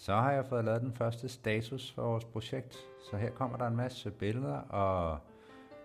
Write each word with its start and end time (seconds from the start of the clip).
Så 0.00 0.14
har 0.14 0.32
jeg 0.32 0.46
fået 0.46 0.64
lavet 0.64 0.82
den 0.82 0.92
første 0.92 1.28
status 1.28 1.92
for 1.92 2.02
vores 2.02 2.24
projekt, 2.24 2.76
så 3.10 3.16
her 3.16 3.30
kommer 3.30 3.58
der 3.58 3.66
en 3.66 3.76
masse 3.76 4.10
billeder 4.10 4.56
og 4.56 5.18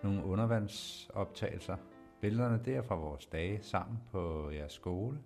nogle 0.02 0.24
undervandsoptagelser. 0.24 1.76
Billederne 2.20 2.60
det 2.64 2.76
er 2.76 2.82
fra 2.82 2.94
vores 2.94 3.26
dage 3.26 3.62
sammen 3.62 3.98
på 4.10 4.50
jeres 4.50 4.72
skole, 4.72 5.18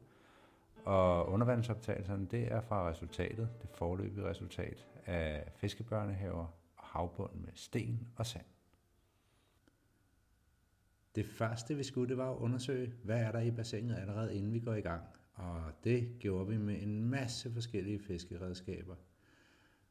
og 0.85 1.29
undervandsoptagelserne 1.29 2.27
det 2.27 2.53
er 2.53 2.61
fra 2.61 2.89
resultatet, 2.89 3.49
det 3.63 3.71
forløbige 3.71 4.27
resultat 4.27 4.87
af 5.07 5.53
fiskebørnehaver 5.57 6.47
og 6.77 6.85
havbund 6.85 7.35
med 7.35 7.53
sten 7.55 8.09
og 8.17 8.27
sand. 8.27 8.47
Det 11.15 11.27
første 11.27 11.77
vi 11.77 11.83
skulle, 11.83 12.09
det 12.09 12.17
var 12.17 12.31
at 12.31 12.37
undersøge, 12.37 12.93
hvad 13.05 13.21
er 13.21 13.33
der 13.33 13.41
i 13.41 13.51
bassinet 13.51 13.97
allerede 13.99 14.37
inden 14.37 14.53
vi 14.53 14.61
går 14.61 14.75
i 14.75 14.81
gang. 14.81 15.03
Og 15.41 15.73
det 15.85 16.19
gjorde 16.19 16.49
vi 16.49 16.57
med 16.57 16.83
en 16.83 17.05
masse 17.05 17.53
forskellige 17.53 17.99
fiskeredskaber. 17.99 18.95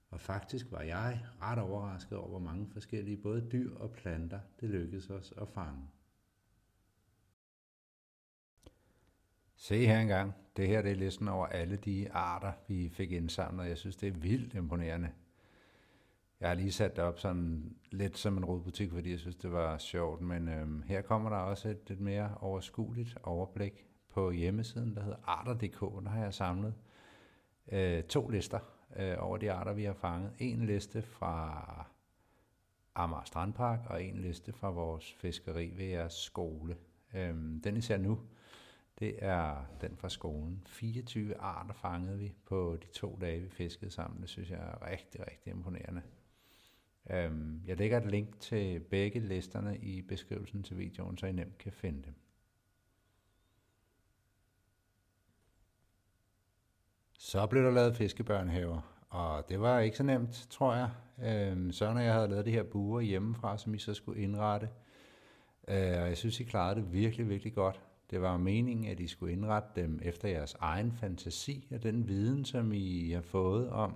Og 0.10 0.22
faktisk 0.22 0.72
var 0.72 0.82
jeg 0.82 1.26
ret 1.42 1.60
overrasket 1.60 2.18
over, 2.18 2.28
hvor 2.28 2.40
mange 2.40 2.68
forskellige 2.68 3.18
både 3.18 3.50
dyr 3.52 3.76
og 3.76 3.92
planter 3.92 4.40
det 4.60 4.70
lykkedes 4.70 5.10
os 5.10 5.34
at 5.42 5.48
fange. 5.48 5.82
Se 9.56 9.86
her 9.86 10.00
engang. 10.00 10.34
Det 10.58 10.68
her 10.68 10.82
det 10.82 10.92
er 10.92 10.96
listen 10.96 11.28
over 11.28 11.48
alle 11.48 11.76
de 11.76 12.12
arter, 12.12 12.54
vi 12.68 12.90
fik 12.90 13.12
indsamlet. 13.12 13.70
Jeg 13.70 13.78
synes, 13.78 13.96
det 13.96 14.08
er 14.08 14.20
vildt 14.20 14.54
imponerende. 14.54 15.12
Jeg 16.40 16.48
har 16.48 16.56
lige 16.56 16.72
sat 16.72 16.96
det 16.96 17.04
op 17.04 17.20
sådan 17.20 17.76
lidt 17.92 18.18
som 18.18 18.38
en 18.38 18.46
rodbutik, 18.46 18.92
fordi 18.92 19.12
jeg 19.12 19.20
synes, 19.20 19.36
det 19.36 19.52
var 19.52 19.78
sjovt. 19.78 20.22
Men 20.22 20.48
øhm, 20.48 20.82
her 20.82 21.02
kommer 21.02 21.30
der 21.30 21.38
også 21.38 21.70
et 21.70 21.90
lidt 21.90 22.00
mere 22.00 22.38
overskueligt 22.42 23.18
overblik 23.24 23.89
på 24.10 24.32
hjemmesiden, 24.32 24.96
der 24.96 25.02
hedder 25.02 25.18
arter.dk. 25.26 25.80
Der 25.80 26.10
har 26.10 26.24
jeg 26.24 26.34
samlet 26.34 26.74
øh, 27.72 28.04
to 28.04 28.28
lister 28.28 28.60
øh, 28.96 29.16
over 29.20 29.38
de 29.38 29.52
arter, 29.52 29.74
vi 29.74 29.84
har 29.84 29.94
fanget. 29.94 30.34
En 30.40 30.66
liste 30.66 31.02
fra 31.02 31.86
Amager 32.96 33.24
Strandpark, 33.24 33.80
og 33.86 34.04
en 34.04 34.18
liste 34.18 34.54
fra 34.54 34.70
vores 34.70 35.14
fiskeri 35.14 35.74
ved 35.76 35.86
jeres 35.86 36.14
skole. 36.14 36.78
Øh, 37.14 37.36
den 37.64 37.78
I 37.78 37.82
ser 37.82 37.98
nu, 37.98 38.20
det 39.00 39.16
er 39.20 39.66
den 39.82 39.98
fra 39.98 40.10
skolen. 40.10 40.64
24 40.66 41.38
arter 41.38 41.74
fangede 41.74 42.18
vi 42.18 42.34
på 42.46 42.78
de 42.82 42.88
to 42.88 43.18
dage, 43.22 43.42
vi 43.42 43.50
fiskede 43.50 43.92
sammen. 43.92 44.22
Det 44.22 44.30
synes 44.30 44.52
jeg 44.52 44.60
er 44.60 44.92
rigtig, 44.92 45.22
rigtig 45.32 45.54
imponerende. 45.54 46.02
Øhm, 47.10 47.62
jeg 47.66 47.78
lægger 47.78 47.98
et 47.98 48.12
link 48.12 48.40
til 48.40 48.80
begge 48.80 49.20
listerne 49.20 49.78
i 49.78 50.02
beskrivelsen 50.02 50.64
til 50.64 50.78
videoen, 50.78 51.18
så 51.18 51.26
I 51.26 51.32
nemt 51.32 51.58
kan 51.58 51.72
finde 51.72 52.04
dem. 52.04 52.14
Så 57.30 57.46
blev 57.46 57.64
der 57.64 57.72
lavet 57.72 57.96
fiskebørnehaver, 57.96 58.82
og 59.10 59.50
det 59.50 59.62
var 59.62 59.80
ikke 59.80 59.98
så 59.98 60.04
nemt, 60.04 60.48
tror 60.50 60.76
jeg. 60.76 60.90
Øhm, 61.24 61.72
så 61.72 61.94
når 61.94 62.02
jeg 62.02 62.14
havde 62.14 62.28
lavet 62.28 62.46
de 62.46 62.52
her 62.52 62.64
buer 62.64 63.02
hjemmefra, 63.02 63.58
som 63.58 63.74
I 63.74 63.78
så 63.78 63.94
skulle 63.94 64.22
indrette, 64.22 64.70
øh, 65.68 66.02
og 66.02 66.08
jeg 66.08 66.18
synes, 66.18 66.40
I 66.40 66.44
klarede 66.44 66.76
det 66.76 66.94
virkelig, 66.94 67.30
virkelig 67.30 67.54
godt. 67.54 67.82
Det 68.12 68.22
var 68.22 68.38
meningen, 68.38 68.92
at 68.92 69.00
I 69.00 69.08
skulle 69.08 69.34
indrette 69.34 69.70
dem 69.82 70.00
efter 70.02 70.30
jeres 70.30 70.56
egen 70.60 70.92
fantasi 70.92 71.68
og 71.72 71.84
den 71.84 72.08
viden, 72.08 72.46
som 72.46 72.72
I 72.74 73.12
har 73.12 73.22
fået 73.22 73.70
om, 73.70 73.96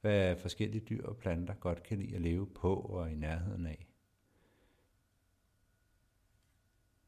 hvad 0.00 0.36
forskellige 0.36 0.84
dyr 0.88 1.06
og 1.06 1.16
planter 1.16 1.54
godt 1.54 1.82
kan 1.82 1.98
lide 1.98 2.14
at 2.14 2.20
leve 2.20 2.46
på 2.46 2.74
og 2.74 3.10
i 3.10 3.14
nærheden 3.14 3.66
af. 3.66 3.86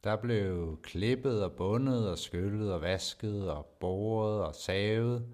Der 0.04 0.16
blev 0.16 0.78
klippet 0.82 1.44
og 1.44 1.52
bundet 1.52 2.10
og 2.10 2.18
skyllet 2.18 2.72
og 2.72 2.80
vasket 2.80 3.50
og 3.50 3.66
boret 3.66 4.44
og 4.44 4.54
savet 4.54 5.28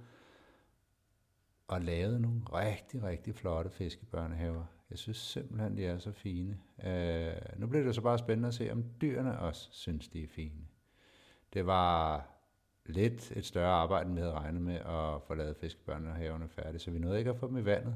og 1.69 1.81
lavet 1.81 2.21
nogle 2.21 2.41
rigtig, 2.53 3.03
rigtig 3.03 3.35
flotte 3.35 3.71
fiskebørnehaver. 3.71 4.65
Jeg 4.91 4.99
synes 4.99 5.17
simpelthen, 5.17 5.77
de 5.77 5.87
er 5.87 5.99
så 5.99 6.13
fine. 6.13 6.59
Øh, 6.85 7.33
nu 7.57 7.67
bliver 7.67 7.85
det 7.85 7.95
så 7.95 8.01
bare 8.01 8.19
spændende 8.19 8.49
at 8.49 8.55
se, 8.55 8.73
om 8.73 8.85
dyrene 9.01 9.39
også 9.39 9.69
synes, 9.73 10.09
de 10.09 10.23
er 10.23 10.29
fine. 10.29 10.67
Det 11.53 11.67
var 11.67 12.27
lidt 12.87 13.33
et 13.37 13.45
større 13.45 13.73
arbejde, 13.73 14.07
end 14.07 14.15
vi 14.15 14.21
havde 14.21 14.35
regnet 14.35 14.63
med 14.63 14.75
at 14.75 15.23
få 15.27 15.35
lavet 15.35 15.57
fiskebørnehaverne 15.57 16.49
færdige, 16.49 16.79
så 16.79 16.91
vi 16.91 16.99
nåede 16.99 17.19
ikke 17.19 17.31
at 17.31 17.37
få 17.37 17.47
dem 17.47 17.57
i 17.57 17.65
vandet, 17.65 17.95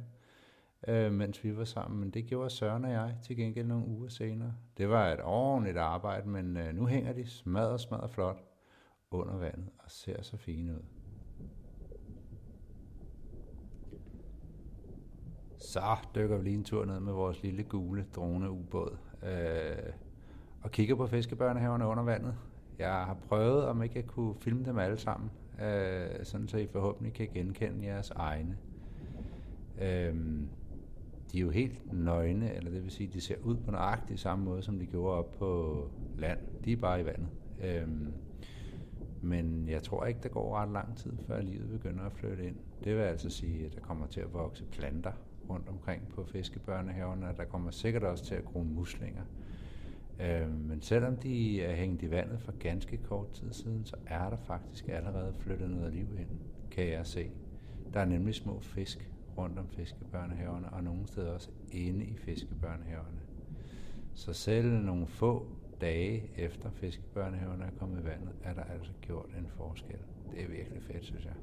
øh, 0.89 1.13
mens 1.13 1.45
vi 1.45 1.57
var 1.57 1.65
sammen, 1.65 2.01
men 2.01 2.11
det 2.11 2.27
gjorde 2.27 2.51
Søren 2.51 2.85
og 2.85 2.91
jeg 2.91 3.15
til 3.23 3.37
gengæld 3.37 3.67
nogle 3.67 3.87
uger 3.87 4.09
senere. 4.09 4.55
Det 4.77 4.89
var 4.89 5.09
et 5.09 5.21
ordentligt 5.23 5.77
arbejde, 5.77 6.29
men 6.29 6.57
øh, 6.57 6.75
nu 6.75 6.87
hænger 6.87 7.13
de 7.13 7.27
smadret, 7.27 7.81
smadret 7.81 8.11
flot 8.11 8.45
under 9.11 9.37
vandet 9.37 9.69
og 9.79 9.91
ser 9.91 10.23
så 10.23 10.37
fine 10.37 10.73
ud. 10.73 10.83
Så 15.59 15.97
dykker 16.15 16.37
vi 16.37 16.45
lige 16.45 16.57
en 16.57 16.65
tur 16.65 16.85
ned 16.85 17.01
med 17.01 17.13
vores 17.13 17.43
lille 17.43 17.63
gule 17.63 18.07
droneubåd 18.17 18.97
øh, 19.23 19.93
og 20.63 20.71
kigger 20.71 20.95
på 20.95 21.07
fiskebørnehaverne 21.07 21.87
under 21.87 22.03
vandet. 22.03 22.35
Jeg 22.79 22.93
har 22.93 23.17
prøvet, 23.29 23.65
om 23.67 23.83
ikke 23.83 23.97
jeg 23.97 24.07
kunne 24.07 24.35
filme 24.35 24.65
dem 24.65 24.79
alle 24.79 24.99
sammen, 24.99 25.31
øh, 25.63 26.25
sådan 26.25 26.49
så 26.49 26.57
I 26.57 26.67
forhåbentlig 26.67 27.13
kan 27.13 27.29
genkende 27.35 27.87
jeres 27.87 28.11
egne. 28.11 28.59
Øh, 29.83 30.17
de 31.35 31.39
er 31.39 31.43
jo 31.43 31.51
helt 31.51 31.93
nøgne, 31.93 32.55
eller 32.55 32.71
det 32.71 32.83
vil 32.83 32.91
sige, 32.91 33.09
de 33.13 33.21
ser 33.21 33.37
ud 33.43 33.57
på 33.57 33.71
nøjagtig 33.71 34.19
samme 34.19 34.45
måde, 34.45 34.63
som 34.63 34.79
de 34.79 34.87
gjorde 34.87 35.19
op 35.19 35.31
på 35.31 35.91
land. 36.17 36.39
De 36.65 36.73
er 36.73 36.77
bare 36.77 37.01
i 37.01 37.05
vandet. 37.05 37.29
Øhm, 37.59 38.15
men 39.21 39.69
jeg 39.69 39.83
tror 39.83 40.07
ikke, 40.07 40.21
der 40.23 40.29
går 40.29 40.57
ret 40.57 40.73
lang 40.73 40.97
tid, 40.97 41.13
før 41.27 41.41
livet 41.41 41.71
begynder 41.71 42.05
at 42.05 42.13
flytte 42.13 42.47
ind. 42.47 42.57
Det 42.85 42.97
vil 42.97 43.03
altså 43.03 43.31
sige, 43.31 43.67
at 43.67 43.75
der 43.75 43.81
kommer 43.81 44.07
til 44.07 44.21
at 44.21 44.33
vokse 44.33 44.65
planter 44.65 45.13
rundt 45.51 45.69
omkring 45.69 46.09
på 46.09 46.25
fiskebørnehaverne, 46.25 47.29
og 47.29 47.37
der 47.37 47.45
kommer 47.45 47.71
sikkert 47.71 48.03
også 48.03 48.25
til 48.25 48.35
at 48.35 48.45
gro 48.45 48.63
muslinger. 48.63 49.25
Øh, 50.19 50.51
men 50.51 50.83
selvom 50.83 51.17
de 51.17 51.63
er 51.63 51.75
hængt 51.75 52.03
i 52.03 52.11
vandet 52.11 52.41
for 52.41 52.53
ganske 52.53 52.97
kort 52.97 53.33
tid 53.33 53.53
siden, 53.53 53.85
så 53.85 53.97
er 54.07 54.31
der 54.31 54.37
faktisk 54.37 54.89
allerede 54.89 55.33
flyttet 55.33 55.71
noget 55.71 55.93
liv 55.93 56.17
ind, 56.19 56.29
kan 56.71 56.89
jeg 56.89 57.07
se. 57.07 57.31
Der 57.95 58.01
er 58.01 58.05
nemlig 58.05 58.35
små 58.35 58.61
fisk 58.61 59.14
rundt 59.39 59.59
om 59.59 59.69
fiskebørnehaverne, 59.69 60.71
og 60.71 60.85
nogle 60.85 61.07
steder 61.07 61.33
også 61.33 61.51
inde 61.73 62.07
i 62.07 62.17
fiskebørnehaverne. 62.17 63.23
Så 64.15 64.33
selv 64.33 64.71
nogle 64.73 65.07
få 65.07 65.57
dage 65.81 66.31
efter 66.35 66.71
fiskebørnehaverne 66.71 67.65
er 67.65 67.71
kommet 67.71 68.01
i 68.01 68.05
vandet, 68.05 68.33
er 68.43 68.55
der 68.55 68.65
altså 68.65 68.93
gjort 69.01 69.31
en 69.39 69.49
forskel. 69.49 69.99
Det 70.31 70.43
er 70.43 70.49
virkelig 70.49 70.83
fedt, 70.83 71.05
synes 71.05 71.25
jeg. 71.25 71.35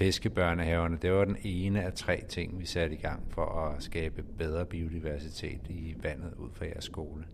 Fiskebørnehaverne, 0.00 0.98
det 1.02 1.12
var 1.12 1.24
den 1.24 1.36
ene 1.42 1.82
af 1.82 1.92
tre 1.92 2.24
ting, 2.28 2.58
vi 2.58 2.66
satte 2.66 2.96
i 2.96 2.98
gang 2.98 3.32
for 3.32 3.44
at 3.44 3.82
skabe 3.82 4.22
bedre 4.22 4.66
biodiversitet 4.66 5.60
i 5.68 5.94
vandet 6.02 6.34
ud 6.34 6.50
fra 6.52 6.66
jeres 6.66 6.84
skole. 6.84 7.26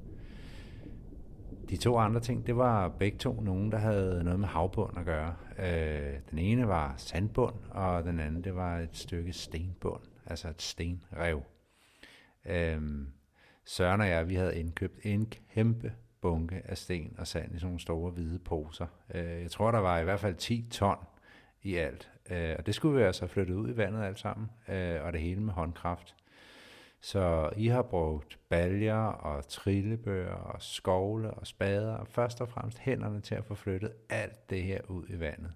De 1.70 1.76
to 1.76 1.96
andre 1.96 2.20
ting, 2.20 2.46
det 2.46 2.56
var 2.56 2.88
begge 2.88 3.18
to 3.18 3.40
nogen, 3.40 3.72
der 3.72 3.78
havde 3.78 4.24
noget 4.24 4.40
med 4.40 4.48
havbund 4.48 4.98
at 4.98 5.04
gøre. 5.04 5.36
Øh, 5.58 6.20
den 6.30 6.38
ene 6.38 6.68
var 6.68 6.94
sandbund, 6.96 7.54
og 7.70 8.04
den 8.04 8.20
anden, 8.20 8.44
det 8.44 8.54
var 8.54 8.78
et 8.78 8.96
stykke 8.96 9.32
stenbund, 9.32 10.02
altså 10.26 10.48
et 10.48 10.62
stenrev. 10.62 11.42
Øh, 12.46 12.82
Søren 13.64 14.00
og 14.00 14.08
jeg, 14.08 14.28
vi 14.28 14.34
havde 14.34 14.58
indkøbt 14.58 14.98
en 15.02 15.32
kæmpe 15.54 15.92
bunke 16.20 16.62
af 16.64 16.78
sten 16.78 17.14
og 17.18 17.26
sand 17.26 17.54
i 17.54 17.58
sådan 17.58 17.66
nogle 17.66 17.80
store 17.80 18.10
hvide 18.10 18.38
poser. 18.38 18.86
Øh, 19.14 19.42
jeg 19.42 19.50
tror, 19.50 19.70
der 19.70 19.78
var 19.78 19.98
i 19.98 20.04
hvert 20.04 20.20
fald 20.20 20.34
10 20.34 20.68
ton 20.70 20.98
i 21.62 21.74
alt. 21.74 22.10
Øh, 22.30 22.54
og 22.58 22.66
det 22.66 22.74
skulle 22.74 22.98
vi 22.98 23.02
altså 23.02 23.26
flytte 23.26 23.56
ud 23.56 23.70
i 23.70 23.76
vandet 23.76 24.04
alt 24.04 24.18
sammen, 24.18 24.50
øh, 24.68 25.04
og 25.04 25.12
det 25.12 25.20
hele 25.20 25.40
med 25.40 25.52
håndkraft. 25.52 26.14
Så 27.00 27.50
I 27.56 27.66
har 27.66 27.82
brugt 27.82 28.38
baljer 28.48 29.06
og 29.06 29.48
trillebøger 29.48 30.32
og 30.32 30.62
skovle 30.62 31.30
og 31.30 31.46
spader, 31.46 31.94
og 31.94 32.08
først 32.08 32.40
og 32.40 32.48
fremmest 32.48 32.78
hænderne 32.78 33.20
til 33.20 33.34
at 33.34 33.44
få 33.44 33.54
flyttet 33.54 33.92
alt 34.08 34.50
det 34.50 34.62
her 34.62 34.80
ud 34.88 35.04
i 35.08 35.20
vandet. 35.20 35.52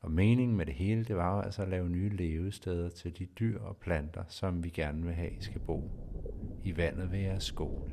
Og 0.00 0.10
meningen 0.10 0.56
med 0.56 0.66
det 0.66 0.74
hele, 0.74 1.04
det 1.04 1.16
var 1.16 1.36
jo 1.36 1.42
altså 1.42 1.62
at 1.62 1.68
lave 1.68 1.88
nye 1.88 2.08
levesteder 2.08 2.88
til 2.88 3.18
de 3.18 3.26
dyr 3.26 3.60
og 3.60 3.76
planter, 3.76 4.24
som 4.28 4.64
vi 4.64 4.68
gerne 4.68 5.02
vil 5.02 5.14
have, 5.14 5.30
skal 5.40 5.60
bo 5.60 5.90
i 6.64 6.76
vandet 6.76 7.12
ved 7.12 7.18
jeres 7.18 7.44
skole. 7.44 7.92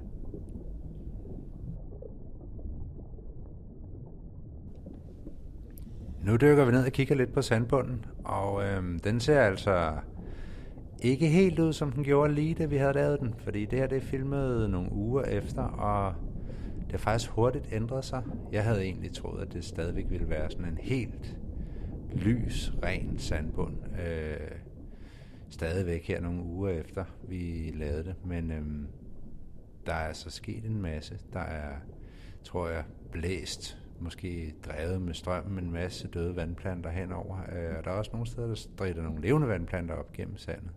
Nu 6.24 6.36
dykker 6.36 6.66
vi 6.66 6.72
ned 6.72 6.86
og 6.86 6.92
kigger 6.92 7.16
lidt 7.16 7.34
på 7.34 7.42
sandbunden, 7.42 8.06
og 8.24 8.64
øhm, 8.64 9.00
den 9.00 9.20
ser 9.20 9.42
altså 9.42 9.94
ikke 11.02 11.28
helt 11.28 11.60
ud, 11.60 11.74
som 11.74 11.92
den 11.92 12.04
gjorde 12.04 12.34
lige 12.34 12.54
da 12.54 12.66
vi 12.66 12.78
havde 12.78 12.94
lavet 12.94 13.20
den, 13.20 13.36
fordi 13.44 13.66
det 13.66 13.80
her 13.80 13.88
det 13.88 13.98
er 13.98 14.02
filmet 14.02 14.70
nogle 14.70 14.92
uger 14.92 15.24
efter, 15.24 15.62
og 15.62 16.14
det 16.84 16.92
har 16.92 16.98
faktisk 16.98 17.32
hurtigt 17.32 17.66
ændret 17.72 18.06
sig. 18.06 18.24
Jeg 18.52 18.64
havde 18.64 18.84
egentlig 18.84 19.14
troet, 19.14 19.42
at 19.42 19.54
det 19.54 19.66
stadigvæk 19.66 20.06
ville 20.10 20.30
være 20.30 20.52
sådan 20.52 20.66
en 20.66 20.78
helt 20.82 21.38
lys, 22.14 22.74
ren 22.84 23.20
sandbund. 23.20 23.76
Øh, 24.08 24.52
stadigvæk 25.50 26.08
her 26.08 26.22
nogle 26.22 26.44
uger 26.44 26.70
efter, 26.70 27.06
vi 27.28 27.74
lavede 27.76 28.04
det, 28.04 28.16
men 28.26 28.52
øh, 28.52 28.62
der 29.86 29.94
er 29.94 30.08
altså 30.08 30.30
sket 30.30 30.66
en 30.66 30.82
masse. 30.82 31.18
Der 31.34 31.40
er, 31.40 31.72
tror 32.44 32.68
jeg, 32.68 32.84
blæst 33.12 33.81
måske 34.02 34.54
drevet 34.66 35.02
med 35.02 35.14
strøm 35.14 35.58
en 35.58 35.72
masse 35.72 36.08
døde 36.08 36.36
vandplanter 36.36 36.90
henover. 36.90 37.38
Øh, 37.38 37.78
og 37.78 37.86
der 37.86 37.92
er 37.92 37.96
også 37.96 38.12
nogle 38.14 38.28
steder, 38.28 38.48
der 38.48 38.56
strider 38.56 39.04
nogle 39.04 39.22
levende 39.22 39.48
vandplanter 39.48 39.96
op 39.96 40.14
gennem 40.14 40.38
sandet. 40.38 40.72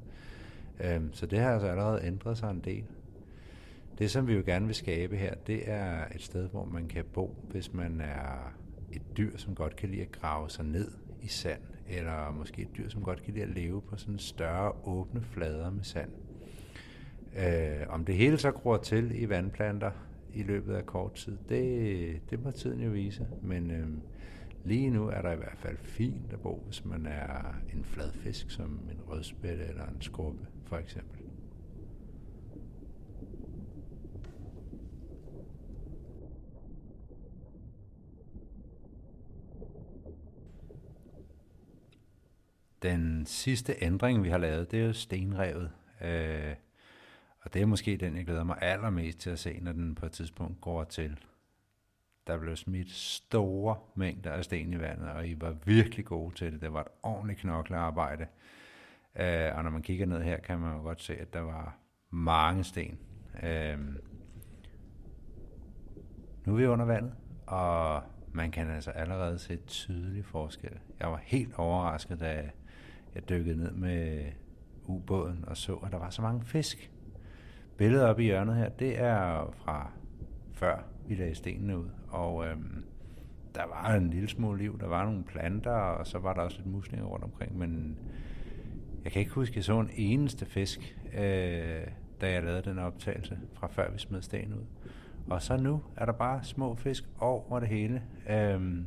Øh, 0.81 1.01
så 1.13 1.27
det 1.27 1.39
har 1.39 1.53
altså 1.53 1.69
allerede 1.69 2.05
ændret 2.05 2.39
sig 2.39 2.51
en 2.51 2.61
del. 2.61 2.85
Det, 3.99 4.11
som 4.11 4.27
vi 4.27 4.35
jo 4.35 4.43
gerne 4.47 4.67
vil 4.67 4.75
skabe 4.75 5.17
her, 5.17 5.35
det 5.35 5.71
er 5.71 6.05
et 6.15 6.23
sted, 6.23 6.49
hvor 6.49 6.65
man 6.65 6.89
kan 6.89 7.05
bo, 7.05 7.37
hvis 7.51 7.73
man 7.73 8.01
er 8.01 8.55
et 8.93 9.03
dyr, 9.17 9.37
som 9.37 9.55
godt 9.55 9.77
kan 9.77 9.89
lide 9.89 10.03
at 10.03 10.13
grave 10.13 10.51
sig 10.51 10.65
ned 10.65 10.91
i 11.23 11.29
sand, 11.29 11.61
eller 11.89 12.33
måske 12.33 12.63
et 12.63 12.77
dyr, 12.77 12.89
som 12.89 13.03
godt 13.03 13.23
kan 13.23 13.35
lide 13.35 13.45
at 13.45 13.51
leve 13.51 13.83
på 13.83 13.97
sådan 13.97 14.19
større 14.19 14.73
åbne 14.85 15.21
flader 15.21 15.71
med 15.71 15.85
sand. 15.85 16.11
Øh, 17.37 17.87
om 17.89 18.05
det 18.05 18.15
hele 18.15 18.39
så 18.39 18.51
gror 18.51 18.77
til 18.77 19.23
i 19.23 19.29
vandplanter, 19.29 19.91
i 20.35 20.43
løbet 20.43 20.75
af 20.75 20.87
kort 20.87 21.15
tid. 21.15 21.39
Det, 21.49 22.31
det 22.31 22.45
må 22.45 22.51
tiden 22.51 22.81
jo 22.81 22.91
vise, 22.91 23.27
men 23.43 23.71
øh, 23.71 23.89
lige 24.65 24.91
nu 24.91 25.09
er 25.09 25.23
der 25.23 25.33
i 25.33 25.37
hvert 25.37 25.59
fald 25.59 25.77
fint 25.77 26.33
at 26.33 26.41
bo, 26.41 26.63
hvis 26.67 26.85
man 26.85 27.07
er 27.07 27.55
en 27.75 27.85
fladfisk 27.85 28.51
som 28.51 28.81
en 28.91 29.01
rødspætte 29.09 29.65
eller 29.65 29.87
en 29.87 30.03
skorpe 30.03 30.47
for 30.65 30.77
eksempel. 30.77 31.21
Den 42.83 43.27
sidste 43.27 43.75
ændring, 43.81 44.25
vi 44.25 44.29
har 44.29 44.39
lavet, 44.39 44.71
det 44.71 44.81
er 44.81 44.87
jo 44.87 44.93
stenrevet. 44.93 45.71
Øh, 46.05 46.55
og 47.45 47.55
det 47.55 47.63
er 47.63 47.67
måske 47.67 47.97
den, 47.97 48.17
jeg 48.17 48.25
glæder 48.25 48.45
mig 48.45 48.59
allermest 48.61 49.19
til 49.19 49.31
at 49.31 49.39
se, 49.39 49.59
når 49.63 49.73
den 49.73 49.95
på 49.95 50.07
et 50.07 50.13
tidspunkt 50.13 50.61
går 50.61 50.85
til. 50.85 51.19
Der 52.27 52.39
blev 52.39 52.57
smidt 52.57 52.91
store 52.91 53.77
mængder 53.95 54.33
af 54.33 54.45
sten 54.45 54.73
i 54.73 54.79
vandet, 54.79 55.09
og 55.09 55.29
I 55.29 55.41
var 55.41 55.57
virkelig 55.65 56.05
gode 56.05 56.35
til 56.35 56.53
det. 56.53 56.61
Det 56.61 56.73
var 56.73 56.81
et 56.81 56.89
ordentligt 57.03 57.41
knoklearbejde. 57.41 58.27
Uh, 59.15 59.57
og 59.57 59.65
når 59.65 59.71
man 59.71 59.83
kigger 59.83 60.07
ned 60.07 60.23
her, 60.23 60.41
kan 60.41 60.59
man 60.59 60.77
jo 60.77 60.83
godt 60.83 61.03
se, 61.03 61.17
at 61.17 61.33
der 61.33 61.41
var 61.41 61.77
mange 62.11 62.65
sten. 62.65 62.99
Uh, 63.35 63.81
nu 66.47 66.53
er 66.53 66.57
vi 66.57 66.67
under 66.67 66.85
vandet, 66.85 67.15
og 67.47 68.03
man 68.33 68.51
kan 68.51 68.71
altså 68.71 68.91
allerede 68.91 69.39
se 69.39 69.57
tydelig 69.57 70.25
forskel. 70.25 70.79
Jeg 71.01 71.09
var 71.09 71.21
helt 71.25 71.55
overrasket, 71.55 72.21
da 72.21 72.51
jeg 73.15 73.29
dykkede 73.29 73.57
ned 73.57 73.73
med 73.73 74.33
ubåden 74.85 75.45
og 75.47 75.57
så, 75.57 75.75
at 75.75 75.93
der 75.93 75.99
var 75.99 76.11
så 76.11 76.23
mange 76.23 76.45
fisk 76.45 76.91
billede 77.77 78.09
oppe 78.09 78.23
i 78.23 78.27
hjørnet 78.27 78.57
her, 78.57 78.69
det 78.69 79.01
er 79.01 79.53
fra 79.65 79.91
før 80.53 80.79
vi 81.09 81.15
lagde 81.15 81.35
stenene 81.35 81.79
ud. 81.79 81.89
Og 82.09 82.47
øhm, 82.47 82.85
der 83.55 83.67
var 83.67 83.95
en 83.95 84.11
lille 84.11 84.29
smule 84.29 84.59
liv, 84.59 84.81
der 84.81 84.87
var 84.87 85.05
nogle 85.05 85.25
planter, 85.25 85.71
og 85.71 86.07
så 86.07 86.19
var 86.19 86.35
der 86.35 86.41
også 86.41 86.57
lidt 86.57 86.73
muslinger 86.73 87.07
rundt 87.07 87.25
omkring, 87.25 87.59
men 87.59 87.99
jeg 89.05 89.13
kan 89.13 89.21
ikke 89.21 89.33
huske, 89.33 89.53
at 89.53 89.57
jeg 89.57 89.65
så 89.65 89.81
en 89.81 89.91
eneste 89.95 90.47
fisk, 90.47 90.99
øh, 91.15 91.87
da 92.21 92.33
jeg 92.33 92.43
lavede 92.43 92.63
den 92.63 92.79
optagelse, 92.79 93.39
fra 93.53 93.67
før 93.67 93.91
vi 93.91 93.99
smed 93.99 94.23
sten 94.23 94.55
ud. 94.55 94.65
Og 95.31 95.43
så 95.43 95.57
nu 95.57 95.83
er 95.97 96.05
der 96.05 96.13
bare 96.13 96.45
små 96.45 96.75
fisk 96.75 97.05
over 97.21 97.61
det 97.61 97.69
hele. 97.69 98.03
Øhm, 98.31 98.87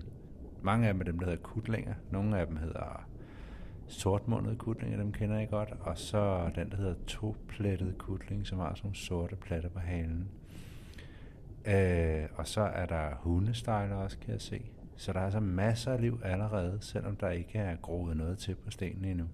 mange 0.62 0.88
af 0.88 0.94
dem 0.94 1.02
er 1.02 1.06
dem, 1.06 1.20
der 1.20 1.26
hedder 1.26 1.42
kutlinger. 1.44 1.94
Nogle 2.12 2.40
af 2.40 2.48
dem 2.48 2.58
hedder 2.58 3.08
sortmundet 3.88 4.58
kutling, 4.58 4.98
dem 4.98 5.12
kender 5.12 5.40
jeg 5.40 5.50
godt, 5.50 5.74
og 5.80 5.98
så 5.98 6.50
den, 6.56 6.70
der 6.70 6.78
hedder 6.78 6.96
toplettet 7.08 7.98
kutling, 7.98 8.48
som 8.48 8.60
har 8.60 8.74
sådan 8.74 8.88
nogle 8.88 8.96
sorte 8.96 9.36
pletter 9.36 9.70
på 9.70 9.80
halen. 9.80 10.30
Øh, 11.68 12.30
og 12.36 12.48
så 12.48 12.62
er 12.62 12.86
der 12.86 13.16
hundestejler 13.16 13.96
også, 13.96 14.18
kan 14.18 14.32
jeg 14.32 14.42
se. 14.42 14.62
Så 14.96 15.14
der 15.14 15.20
er 15.20 15.24
altså 15.24 15.40
masser 15.40 15.92
af 15.92 16.02
liv 16.02 16.20
allerede, 16.24 16.78
selvom 16.82 17.16
der 17.16 17.30
ikke 17.30 17.58
er 17.60 17.76
groet 17.76 18.18
noget 18.18 18.38
til 18.38 18.56
på 18.56 18.72
stenene 18.72 19.12
endnu. 19.12 19.28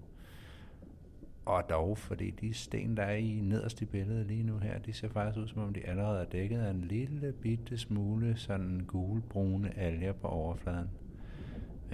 Og 1.44 1.70
dog, 1.70 1.98
fordi 1.98 2.30
de 2.30 2.54
sten, 2.54 2.96
der 2.96 3.02
er 3.02 3.14
i 3.14 3.40
nederst 3.42 3.82
i 3.82 3.84
billedet 3.84 4.26
lige 4.26 4.42
nu 4.42 4.58
her, 4.58 4.78
de 4.78 4.92
ser 4.92 5.08
faktisk 5.08 5.42
ud, 5.42 5.48
som 5.48 5.62
om 5.62 5.72
de 5.72 5.86
allerede 5.86 6.20
er 6.20 6.24
dækket 6.24 6.60
af 6.60 6.70
en 6.70 6.80
lille 6.80 7.32
bitte 7.32 7.78
smule 7.78 8.36
sådan 8.36 8.80
gulbrune 8.86 9.78
alger 9.78 10.12
på 10.12 10.28
overfladen. 10.28 10.88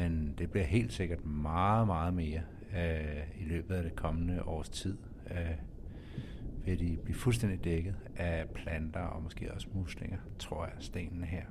Men 0.01 0.35
det 0.39 0.51
bliver 0.51 0.67
helt 0.67 0.93
sikkert 0.93 1.25
meget, 1.25 1.87
meget 1.87 2.15
mere 2.15 2.41
øh, 2.77 3.41
i 3.41 3.45
løbet 3.45 3.75
af 3.75 3.83
det 3.83 3.97
kommende 3.97 4.43
års 4.43 4.69
tid. 4.69 4.97
Øh, 5.31 5.37
vil 6.65 6.79
de 6.79 6.99
blive 7.05 7.17
fuldstændig 7.17 7.65
dækket 7.65 7.97
af 8.17 8.49
planter 8.49 9.01
og 9.01 9.23
måske 9.23 9.55
også 9.55 9.69
muslinger, 9.75 10.19
tror 10.39 10.65
jeg, 10.65 10.75
stenene 10.79 11.27
her. 11.27 11.45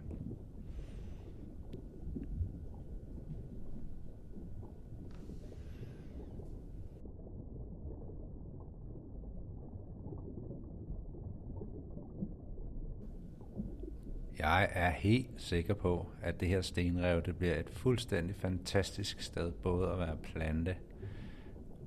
Jeg 14.40 14.70
er 14.74 14.90
helt 14.90 15.30
sikker 15.38 15.74
på, 15.74 16.08
at 16.22 16.40
det 16.40 16.48
her 16.48 16.62
stenrev 16.62 17.22
det 17.22 17.38
bliver 17.38 17.56
et 17.56 17.70
fuldstændig 17.70 18.36
fantastisk 18.36 19.22
sted, 19.22 19.52
både 19.52 19.92
at 19.92 20.00
være 20.00 20.18
plante 20.24 20.76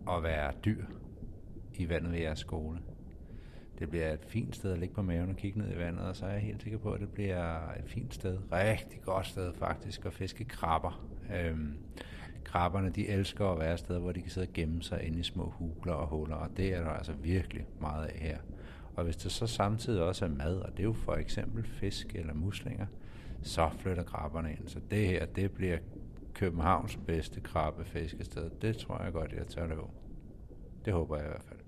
og 0.07 0.23
være 0.23 0.53
dyr 0.65 0.85
i 1.75 1.89
vandet 1.89 2.13
ved 2.13 2.19
jeres 2.19 2.39
skole. 2.39 2.79
Det 3.79 3.91
bliver 3.91 4.13
et 4.13 4.25
fint 4.29 4.57
sted 4.57 4.73
at 4.73 4.79
ligge 4.79 4.95
på 4.95 5.03
maven 5.03 5.31
og 5.31 5.37
kigge 5.37 5.59
ned 5.59 5.75
i 5.75 5.79
vandet, 5.79 6.05
og 6.05 6.17
så 6.17 6.27
er 6.27 6.31
jeg 6.31 6.41
helt 6.41 6.63
sikker 6.63 6.79
på, 6.79 6.93
at 6.93 7.01
det 7.01 7.09
bliver 7.09 7.73
et 7.73 7.85
fint 7.87 8.15
sted, 8.15 8.39
rigtig 8.53 9.01
godt 9.03 9.27
sted 9.27 9.53
faktisk, 9.55 10.07
at 10.07 10.13
fiske 10.13 10.45
krabber. 10.45 11.07
Øhm, 11.35 11.77
krabberne, 12.45 12.91
de 12.91 13.09
elsker 13.09 13.47
at 13.47 13.59
være 13.59 13.79
steder, 13.79 14.01
hvor 14.01 14.13
de 14.13 14.23
kan 14.23 14.31
sidde 14.31 14.47
og 14.47 14.53
gemme 14.53 14.82
sig 14.82 15.03
inde 15.03 15.19
i 15.21 15.23
små 15.23 15.44
huler 15.59 15.93
og 15.93 16.09
huller, 16.09 16.37
og 16.37 16.56
det 16.56 16.75
er 16.75 16.81
der 16.81 16.91
altså 16.91 17.13
virkelig 17.13 17.67
meget 17.81 18.06
af 18.06 18.19
her. 18.19 18.39
Og 18.96 19.05
hvis 19.05 19.17
det 19.17 19.32
så 19.32 19.46
samtidig 19.46 20.03
også 20.03 20.25
er 20.25 20.29
mad, 20.29 20.56
og 20.56 20.72
det 20.72 20.79
er 20.79 20.84
jo 20.84 20.93
for 20.93 21.15
eksempel 21.15 21.65
fisk 21.65 22.15
eller 22.15 22.34
muslinger, 22.34 22.87
så 23.43 23.70
flytter 23.79 24.03
krabberne 24.03 24.51
ind. 24.53 24.69
Så 24.69 24.81
det 24.91 25.06
her, 25.06 25.27
det 25.27 25.53
bliver 25.53 25.79
Københavns 26.34 26.99
bedste 27.06 27.41
krabbefiskested. 27.41 28.51
Det 28.63 28.77
tror 28.77 29.03
jeg 29.03 29.13
godt, 29.13 29.32
jeg 29.32 29.46
tager 29.46 29.67
det 29.67 29.77
på. 29.77 29.91
Det 30.84 30.93
håber 30.93 31.17
jeg 31.17 31.27
i 31.27 31.29
hvert 31.29 31.44
fald. 31.44 31.58